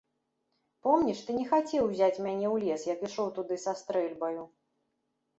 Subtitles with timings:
[0.85, 4.41] Помніш, ты не хацеў узяць мяне ў лес, як ішоў туды са стрэльбаю.